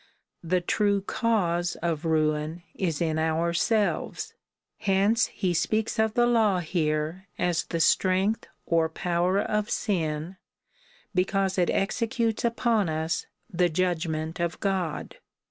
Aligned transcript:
The 0.43 0.61
true 0.61 1.01
cause 1.03 1.75
of 1.83 2.05
ruin 2.05 2.63
is 2.73 3.01
in 3.03 3.19
ourselves. 3.19 4.33
Hence 4.79 5.27
he 5.27 5.53
speaks 5.53 5.99
of 5.99 6.15
the 6.15 6.25
law 6.25 6.57
here 6.57 7.27
as 7.37 7.63
tlie 7.65 7.83
strength 7.83 8.47
or 8.65 8.89
power 8.89 9.39
of 9.39 9.69
sin, 9.69 10.37
because 11.13 11.59
it 11.59 11.69
executes 11.69 12.43
upon 12.43 12.89
us 12.89 13.27
the 13.47 13.69
judgment 13.69 14.39
of 14.39 14.59
God. 14.59 15.17